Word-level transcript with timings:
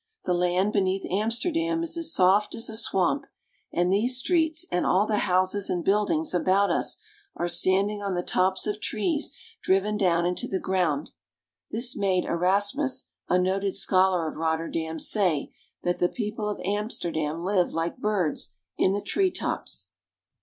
The 0.25 0.33
land 0.33 0.73
beneath 0.73 1.05
Amsterdam 1.11 1.83
is 1.83 1.95
as 1.95 2.11
soft 2.11 2.55
as 2.55 2.71
a 2.71 2.75
swamp, 2.75 3.27
and 3.71 3.93
these 3.93 4.17
streets 4.17 4.65
and 4.71 4.83
all 4.83 5.05
the 5.05 5.19
houses 5.29 5.69
and 5.69 5.85
buildings 5.85 6.33
about 6.33 6.71
us 6.71 6.97
are 7.35 7.47
standing 7.47 8.01
on 8.01 8.15
the 8.15 8.23
tops 8.23 8.65
of 8.65 8.81
trees 8.81 9.31
driven 9.61 9.97
down 9.97 10.25
into 10.25 10.47
the 10.47 10.57
ground. 10.57 11.11
This 11.69 11.95
made 11.95 12.25
Erasmus, 12.25 13.09
a 13.29 13.37
noted 13.37 13.75
scholar 13.75 14.27
of 14.27 14.37
Rotterdam, 14.37 14.97
say 14.97 15.51
that" 15.83 15.99
the 15.99 16.09
people 16.09 16.49
of 16.49 16.59
Amsterdam 16.65 17.43
live 17.43 17.71
like 17.71 17.97
birds, 17.97 18.55
in 18.79 18.93
the 18.93 19.01
tree 19.03 19.29
tops." 19.29 19.89